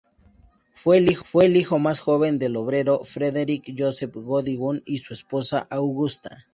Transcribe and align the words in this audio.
Fue 0.73 0.97
el 0.97 1.57
hijo 1.57 1.77
más 1.77 1.99
joven 1.99 2.39
del 2.39 2.57
obrero 2.57 3.01
Frederick 3.03 3.71
Joseph 3.77 4.15
Goodwin 4.15 4.81
y 4.83 4.97
su 4.97 5.13
esposa 5.13 5.67
Augusta. 5.69 6.45